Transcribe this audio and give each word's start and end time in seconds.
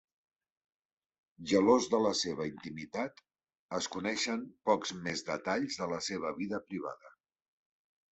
Gelós 1.49 1.83
de 1.95 1.99
la 2.05 2.13
seva 2.21 2.47
intimitat, 2.51 3.21
es 3.79 3.89
coneixen 3.97 4.47
pocs 4.71 4.95
més 5.09 5.23
detalls 5.29 5.77
de 5.83 5.89
la 5.93 6.01
seva 6.07 6.33
vida 6.41 6.61
privada. 6.73 7.13